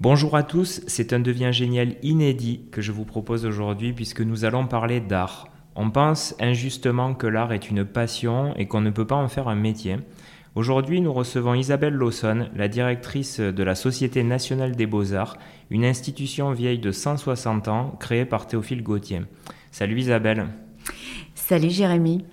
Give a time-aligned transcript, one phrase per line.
[0.00, 4.46] Bonjour à tous, c'est un devient génial inédit que je vous propose aujourd'hui puisque nous
[4.46, 5.48] allons parler d'art.
[5.76, 9.48] On pense injustement que l'art est une passion et qu'on ne peut pas en faire
[9.48, 9.98] un métier.
[10.54, 15.36] Aujourd'hui, nous recevons Isabelle Lawson, la directrice de la Société nationale des beaux-arts,
[15.68, 19.20] une institution vieille de 160 ans créée par Théophile Gautier.
[19.70, 20.46] Salut Isabelle.
[21.34, 22.24] Salut Jérémy.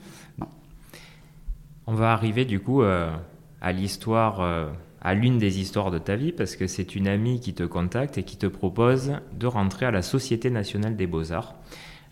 [1.85, 3.11] On va arriver du coup euh,
[3.59, 4.69] à l'histoire euh,
[5.07, 8.17] à l'une des histoires de ta vie parce que c'est une amie qui te contacte
[8.17, 11.55] et qui te propose de rentrer à la Société nationale des beaux-arts.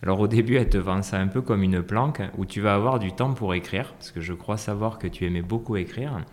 [0.02, 2.74] Alors au début, elle te vend ça un peu comme une planque où tu vas
[2.74, 6.24] avoir du temps pour écrire, parce que je crois savoir que tu aimais beaucoup écrire.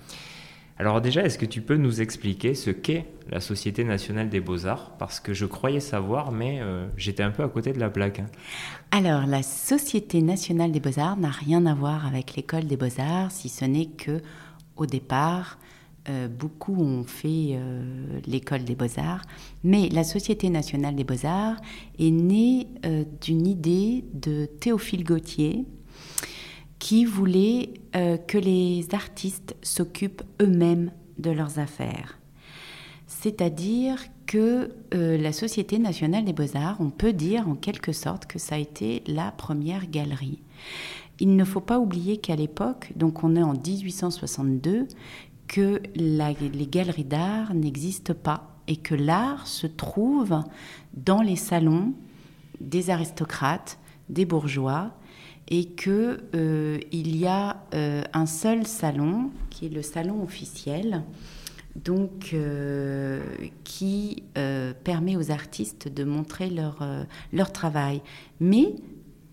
[0.79, 4.91] Alors déjà, est-ce que tu peux nous expliquer ce qu'est la Société nationale des beaux-arts?
[4.97, 8.21] Parce que je croyais savoir, mais euh, j'étais un peu à côté de la plaque.
[8.91, 13.49] Alors, la Société nationale des beaux-arts n'a rien à voir avec l'école des beaux-arts, si
[13.49, 14.21] ce n'est que,
[14.77, 15.57] au départ,
[16.09, 19.21] euh, beaucoup ont fait euh, l'école des beaux-arts,
[19.63, 21.61] mais la Société nationale des beaux-arts
[21.97, 25.63] est née euh, d'une idée de Théophile Gautier
[26.79, 27.69] qui voulait
[28.27, 32.19] que les artistes s'occupent eux-mêmes de leurs affaires.
[33.07, 38.55] C'est-à-dire que la Société nationale des beaux-arts, on peut dire en quelque sorte que ça
[38.55, 40.41] a été la première galerie.
[41.21, 44.89] Il ne faut pas oublier qu'à l'époque, donc on est en 1862,
[45.47, 50.39] que les galeries d'art n'existent pas et que l'art se trouve
[50.93, 51.93] dans les salons
[52.61, 54.91] des aristocrates, des bourgeois,
[55.49, 61.03] et qu'il euh, y a euh, un seul salon qui est le salon officiel,
[61.75, 63.21] donc euh,
[63.63, 64.23] qui
[64.83, 66.85] permet aux artistes de montrer leur,
[67.33, 68.01] leur travail.
[68.39, 68.75] Mais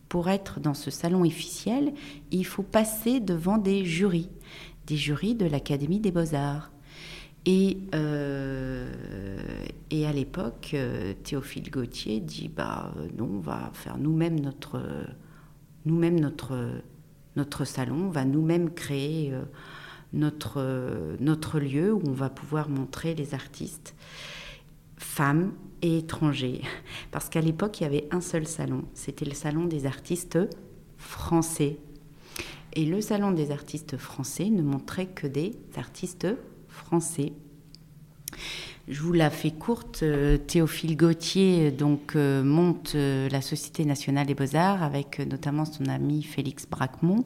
[0.08, 1.92] pour être dans ce salon officiel,
[2.31, 4.31] il faut passer devant des jurys
[4.91, 6.72] des jurys de l'Académie des beaux-arts.
[7.46, 8.92] Et, euh,
[9.91, 14.82] et à l'époque, euh, Théophile Gautier dit bah non, on va faire nous-mêmes notre,
[15.87, 16.82] nous-mêmes notre,
[17.37, 19.44] notre salon, on va nous-mêmes créer euh,
[20.12, 23.94] notre, notre lieu où on va pouvoir montrer les artistes,
[24.98, 26.62] femmes et étrangers.
[27.12, 30.38] Parce qu'à l'époque, il y avait un seul salon, c'était le salon des artistes
[30.98, 31.78] français
[32.75, 36.28] et le Salon des artistes français ne montrait que des artistes
[36.69, 37.32] français.
[38.91, 40.00] Je vous la fais courte.
[40.03, 45.86] Euh, Théophile Gautier donc euh, monte euh, la Société nationale des beaux-arts avec notamment son
[45.86, 47.25] ami Félix Braquemont.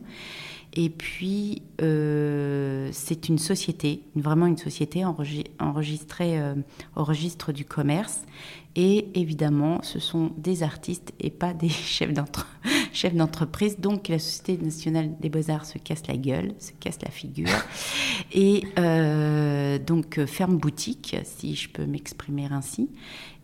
[0.76, 6.36] Et puis, c'est une société, vraiment une société enregistrée
[6.96, 8.22] au registre du commerce.
[8.74, 12.12] Et évidemment, ce sont des artistes et pas des chefs
[13.14, 13.78] d'entreprise.
[13.78, 17.48] Donc, la Société nationale des beaux-arts se casse la gueule, se casse la figure.
[18.32, 22.88] Et euh, donc, ferme boutique, si je peux m'exprimer ainsi.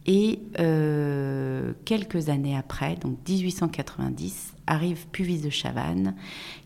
[0.07, 6.15] Et euh, quelques années après, donc 1890, arrive Puvis de Chavannes,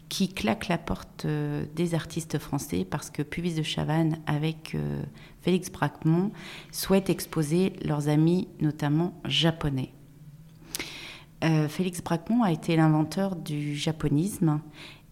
[0.09, 5.03] qui claque la porte euh, des artistes français parce que Puvis de Chavannes, avec euh,
[5.43, 6.31] Félix Braquemont,
[6.71, 9.91] souhaitent exposer leurs amis, notamment japonais.
[11.45, 14.61] Euh, Félix Braquemont a été l'inventeur du japonisme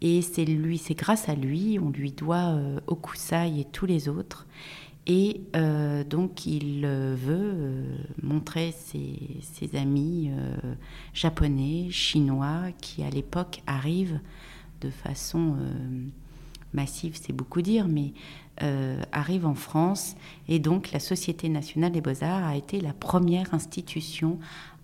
[0.00, 2.56] et c'est lui, c'est grâce à lui, on lui doit
[2.88, 4.47] Okusai et tous les autres.
[5.06, 5.43] Et
[6.09, 7.84] donc il veut
[8.22, 10.31] montrer ses, amis
[11.12, 14.20] japonais, chinois, qui à l'époque arrivent
[14.82, 16.06] de façon euh,
[16.75, 18.12] massive, c'est beaucoup dire, mais
[18.62, 20.16] euh, arrive en France.
[20.49, 24.38] Et donc la Société nationale des beaux-arts a été la première institution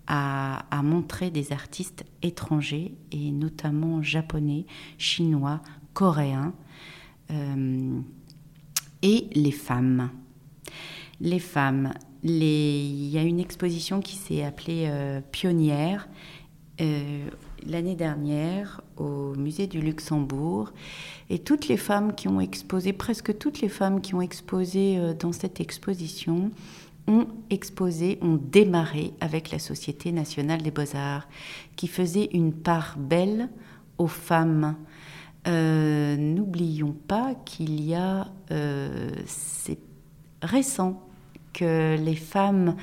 [0.09, 4.65] à, montrer des artistes étrangers, et notamment japonais,
[4.97, 5.61] chinois,
[5.93, 6.53] coréens,
[7.31, 7.99] euh,
[9.01, 10.09] et les femmes.
[11.21, 11.93] Les femmes.
[12.23, 14.91] Il y a une exposition qui s'est appelée
[15.31, 16.09] Pionnière
[17.65, 20.71] l'année dernière au musée du Luxembourg.
[21.29, 25.13] Et toutes les femmes qui ont exposé, presque toutes les femmes qui ont exposé euh,
[25.13, 26.51] dans cette exposition,
[27.09, 31.27] ont exposé, ont démarré avec la Société nationale des beaux-arts,
[31.75, 33.49] qui faisait une part belle
[33.97, 34.75] aux femmes.
[35.47, 39.79] Euh, n'oublions pas qu'il y a, euh, c'est
[40.41, 41.01] récent
[41.53, 42.75] que les femmes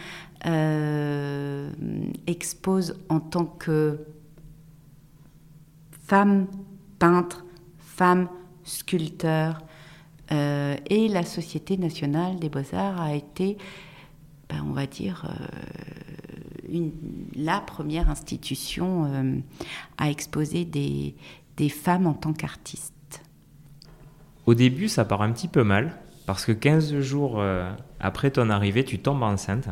[2.26, 3.98] exposent en tant que
[6.06, 6.46] femmes
[6.98, 7.44] peintres,
[7.78, 8.28] femmes
[8.64, 9.60] sculpteurs.
[10.32, 13.56] Euh, et la Société nationale des beaux-arts a été,
[14.48, 15.26] ben, on va dire,
[16.72, 16.78] euh,
[17.34, 19.38] la première institution euh,
[19.98, 21.14] à exposer des,
[21.68, 22.92] femmes en tant qu'artistes.
[24.46, 25.96] Au début, ça part un petit peu mal.
[26.26, 27.42] parce que 15 jours
[28.00, 29.68] après ton arrivée, tu tombes enceinte.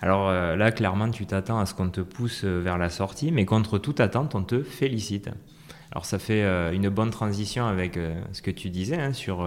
[0.00, 3.78] Alors là, clairement, tu t'attends à ce qu'on te pousse vers la sortie, mais contre
[3.78, 5.30] toute attente, on te félicite.
[5.92, 7.98] Alors ça fait une bonne transition avec
[8.32, 9.44] ce que tu disais hein, sur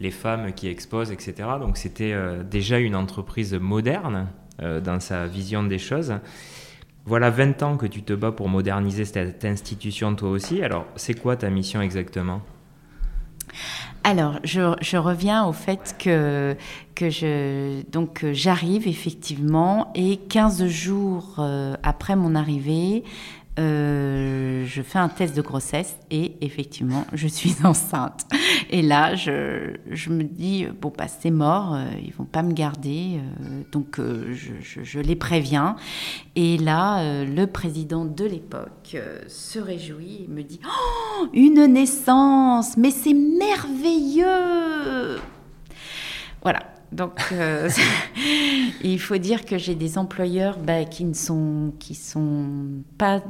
[0.00, 1.34] les femmes qui exposent, etc.
[1.60, 2.14] Donc c'était
[2.48, 4.28] déjà une entreprise moderne
[4.58, 6.14] dans sa vision des choses.
[7.08, 10.62] Voilà 20 ans que tu te bats pour moderniser cette institution toi aussi.
[10.62, 12.42] Alors, c'est quoi ta mission exactement?
[14.04, 16.54] Alors, je, reviens au fait que,
[16.94, 23.04] que je, donc, j'arrive effectivement et 15 jours euh, après mon arrivée,
[23.58, 28.24] euh, je fais un test de grossesse et effectivement, je suis enceinte.
[28.70, 33.18] Et là, je, me dis, bon, bah, c'est mort, euh, ils vont pas me garder,
[33.18, 35.74] euh, donc je, je, les préviens.
[36.36, 38.96] Et là, le président de l'époque
[39.26, 44.26] se réjouit et me dit, oh, une naissance, mais c'est merveilleux
[46.42, 46.60] Voilà,
[46.92, 47.34] donc,
[48.84, 51.72] il faut dire que j'ai des employeurs bah, qui ne sont
[52.98, 53.20] pas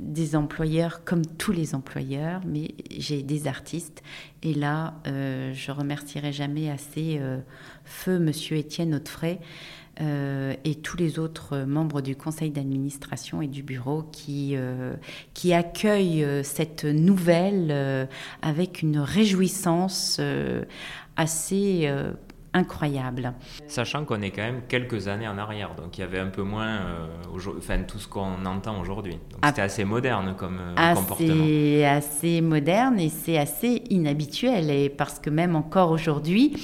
[0.00, 4.02] des employeurs comme tous les employeurs, mais j'ai des artistes.
[4.42, 7.38] Et là, euh, je remercierai jamais assez euh,
[7.84, 9.38] Feu Monsieur Étienne Hautefray
[10.00, 14.56] euh, et tous les autres membres du conseil d'administration et du bureau qui,
[15.34, 18.08] qui accueillent cette nouvelle
[18.40, 20.20] avec une réjouissance
[21.16, 21.90] assez
[22.52, 23.34] incroyable.
[23.66, 26.42] Sachant qu'on est quand même quelques années en arrière, donc il y avait un peu
[26.42, 29.18] moins euh, enfin, tout ce qu'on entend aujourd'hui.
[29.42, 29.48] Ah.
[29.48, 31.44] c'était assez moderne comme euh, comportement.
[31.44, 36.56] C'est assez moderne et c'est assez inhabituel, et parce que même encore aujourd'hui,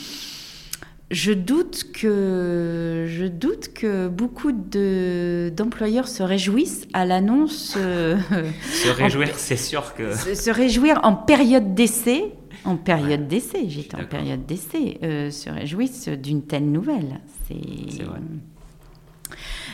[1.11, 7.75] je doute que je doute que beaucoup de d'employeurs se réjouissent à l'annonce.
[7.77, 8.17] Euh,
[8.73, 10.15] se réjouir, c'est sûr que.
[10.15, 12.33] se réjouir en période d'essai
[12.67, 17.21] en période d'essai, j'étais en période d'essai, euh, se réjouissent d'une telle nouvelle.
[17.47, 18.21] C'est vrai.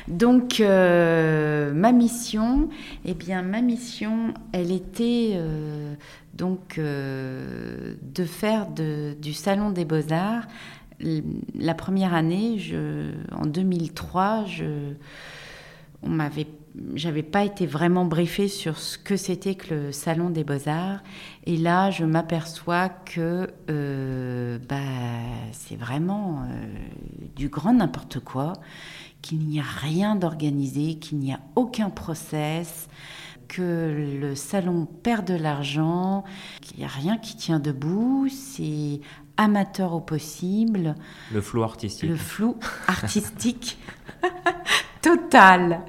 [0.08, 2.68] Donc, euh, ma mission,
[3.04, 5.94] eh bien, ma mission, elle était euh,
[6.34, 10.46] donc de faire du Salon des Beaux-Arts.
[11.58, 14.92] La première année, je, en 2003, je,
[16.02, 16.46] on m'avait
[16.94, 21.00] j'avais pas été vraiment briefée sur ce que c'était que le salon des beaux-arts.
[21.44, 24.76] Et là, je m'aperçois que euh, bah,
[25.52, 26.66] c'est vraiment euh,
[27.36, 28.54] du grand n'importe quoi,
[29.20, 32.88] qu'il n'y a rien d'organisé, qu'il n'y a aucun process,
[33.48, 36.24] que le salon perd de l'argent,
[36.62, 39.00] qu'il n'y a rien qui tient debout, c'est
[39.36, 40.94] amateur au possible.
[41.32, 42.08] Le flou artistique.
[42.08, 42.56] Le flou
[42.88, 43.78] artistique.
[45.02, 45.80] Total.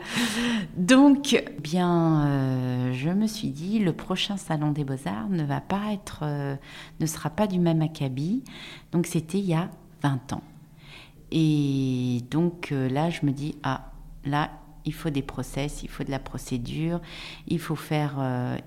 [0.75, 5.94] Donc, bien, euh, je me suis dit, le prochain salon des beaux-arts ne va pas
[5.94, 6.56] être, euh,
[7.00, 8.44] ne sera pas du même acabit.
[8.92, 9.69] Donc, c'était il y a
[10.01, 10.42] 20 ans.
[11.36, 13.92] Et donc euh, là, je me dis, ah,
[14.25, 14.50] là,
[14.86, 17.00] il faut des process, il faut de la procédure,
[17.48, 18.15] il faut faire,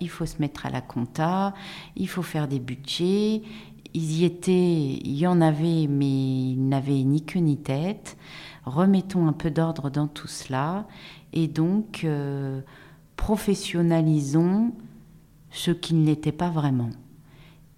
[0.01, 1.53] il faut se mettre à la compta,
[1.95, 3.43] il faut faire des budgets.
[3.93, 6.07] Ils y étaient, il y en avait, mais
[6.53, 8.17] ils n'avaient ni queue ni tête
[8.67, 10.87] remettons un peu d'ordre dans tout cela
[11.33, 12.61] et donc euh,
[13.17, 14.73] professionnalisons
[15.51, 16.91] ce qui ne l'était pas vraiment.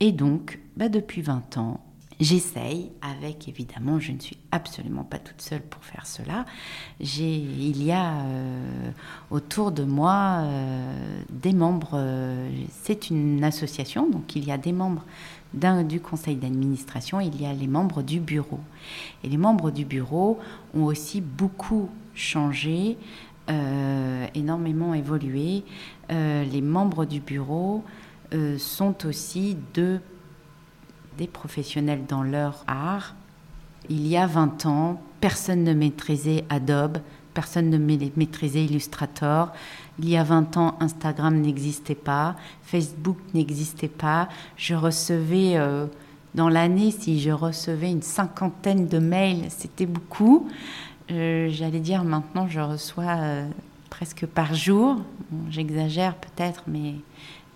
[0.00, 1.80] Et donc, bah, depuis 20 ans,
[2.20, 6.44] j'essaye, avec évidemment, je ne suis absolument pas toute seule pour faire cela.
[7.00, 8.90] Il y a euh,
[9.30, 12.00] autour de moi euh, des membres,
[12.82, 15.04] c'est une association, donc il y a des membres
[15.54, 18.60] du conseil d'administration, il y a les membres du bureau.
[19.24, 20.38] Et les membres du bureau
[20.74, 22.98] ont aussi beaucoup changé,
[23.48, 25.64] euh, énormément évolué.
[26.10, 27.82] Euh, les membres du bureau
[28.34, 30.00] euh, sont aussi de,
[31.18, 33.14] des professionnels dans leur art.
[33.90, 36.98] Il y a 20 ans, personne ne maîtrisait Adobe,
[37.34, 39.52] personne ne maîtrisait Illustrator.
[39.98, 44.28] Il y a 20 ans, Instagram n'existait pas, Facebook n'existait pas.
[44.56, 45.86] Je recevais, euh,
[46.34, 50.48] dans l'année, si je recevais une cinquantaine de mails, c'était beaucoup.
[51.10, 53.48] Euh, j'allais dire maintenant, je reçois euh,
[53.90, 54.98] presque par jour.
[55.50, 56.94] J'exagère peut-être, mais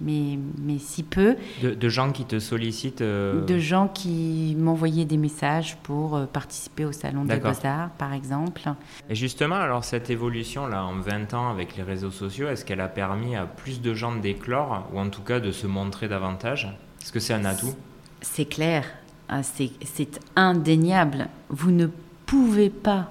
[0.02, 1.36] mais, mais si peu.
[1.62, 6.84] De, gens qui te sollicitent euh, De gens qui m'envoyaient des messages pour euh, participer
[6.84, 8.62] au Salon des Beaux-Arts, par exemple.
[9.08, 12.88] Et justement, alors cette évolution-là, en 20 ans avec les réseaux sociaux, est-ce qu'elle a
[12.88, 16.68] permis à plus de gens d'éclore, ou en tout cas de se montrer davantage?
[17.02, 17.74] Est-ce que c'est un atout?
[18.20, 18.84] C'est clair,
[19.28, 21.28] ah, c'est indéniable.
[21.48, 21.86] Vous ne
[22.26, 23.10] pouvez pas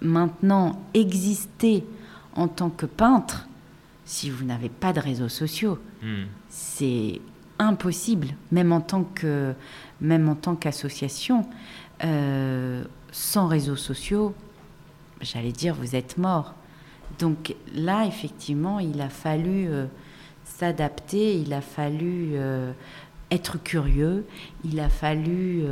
[0.00, 1.84] maintenant exister
[2.34, 3.46] en tant que peintre
[4.04, 5.78] si vous n'avez pas de réseaux sociaux.
[6.02, 6.24] Hmm.
[6.48, 7.20] C'est
[7.58, 9.54] impossible, même en tant que
[10.02, 11.46] même en tant qu'association,
[12.04, 14.34] euh, sans réseaux sociaux,
[15.20, 16.54] j'allais dire vous êtes mort.
[17.18, 19.86] Donc là, effectivement, il a fallu euh,
[20.44, 22.72] s'adapter, il a fallu euh,
[23.30, 24.26] être curieux,
[24.64, 25.62] il a fallu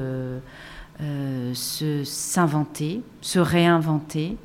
[1.55, 4.37] se s'inventer, se réinventer,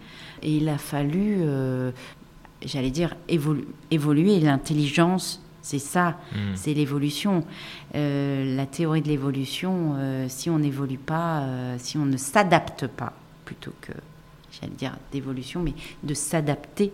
[0.41, 1.43] et il a fallu,
[2.63, 6.53] j'allais dire, évoluer l'intelligence c'est ça, hmm.
[6.53, 7.43] c'est l'évolution.
[7.95, 12.85] Euh, la théorie de l'évolution, euh, si on n'évolue pas, euh, si on ne s'adapte
[12.85, 13.13] pas,
[13.45, 13.91] plutôt que,
[14.51, 16.93] j'allais dire d'évolution, mais de s'adapter,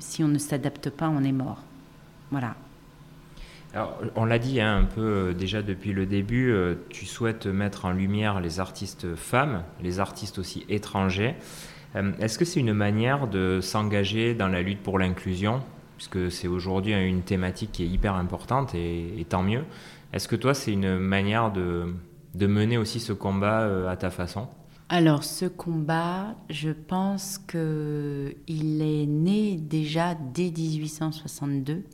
[0.00, 1.58] si on ne s'adapte pas, on est mort.
[2.30, 2.54] Voilà.
[3.74, 6.54] Alors, on l'a dit hein, un peu déjà depuis le début,
[6.88, 11.34] tu souhaites mettre en lumière les artistes femmes, les artistes aussi étrangers.
[11.94, 15.62] Est-ce que c'est une manière de s'engager dans la lutte pour l'inclusion
[15.96, 19.64] puisque c'est aujourd'hui une thématique qui est hyper importante et, tant mieux.
[20.12, 21.94] Est-ce que toi, c'est une manière de,
[22.34, 24.48] de, mener aussi ce combat euh, à ta façon?
[24.88, 31.84] Alors ce combat, je pense que il est né déjà dès 1862,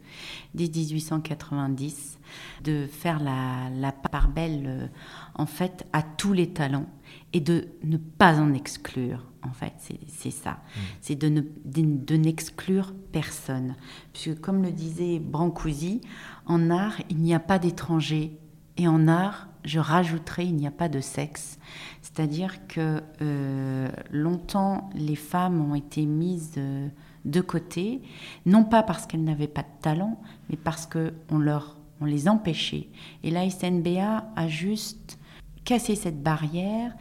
[0.54, 2.18] dès 1890,
[2.64, 4.86] de faire la, la part belle euh,
[5.34, 6.88] en fait à tous les talents
[7.32, 9.72] et de ne pas en exclure en fait,
[10.06, 10.52] c'est ça.
[10.52, 10.80] Mm.
[11.00, 13.74] C'est de, de, n'exclure personne.
[14.12, 16.00] Puisque comme le disait Brancusi,
[16.46, 18.38] en art, il n'y a pas d'étrangers.
[18.76, 21.58] Et en art, je rajouterai, il n'y a pas de sexe.
[22.00, 26.88] C'est-à-dire que euh, longtemps, les femmes ont été mises euh,
[27.24, 28.02] de côté,
[28.46, 32.88] non pas parce qu'elles n'avaient pas de talent, mais parce qu'on leur, on les empêchait.
[33.22, 35.18] Et la SNBA a juste
[35.64, 36.92] cassé cette barrière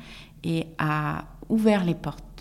[0.44, 2.32] et a ouvert les portes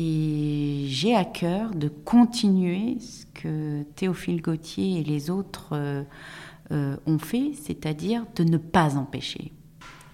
[0.00, 6.04] et j'ai à cœur de continuer ce que Théophile Gautier et les autres euh,
[6.72, 9.52] euh, ont fait, c'est-à-dire de ne pas empêcher.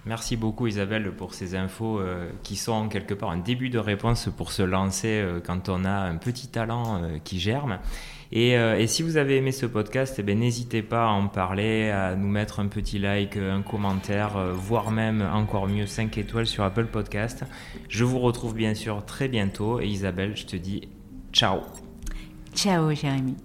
[0.05, 4.29] Merci beaucoup Isabelle pour ces infos euh, qui sont quelque part un début de réponse
[4.37, 7.79] pour se lancer quand on a un petit talent qui germe.
[8.33, 12.15] Euh, et, si vous avez aimé ce podcast, eh n'hésitez pas à en parler, à
[12.15, 16.63] nous mettre un petit like, un commentaire, euh, voire même encore mieux 5 étoiles sur
[16.63, 17.45] Apple Podcast.
[17.87, 20.89] Je vous retrouve bien sûr très bientôt et Isabelle, je te dis
[21.31, 21.61] ciao.
[22.53, 23.35] Ciao Jérémy.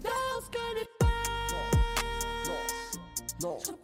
[3.43, 3.80] No.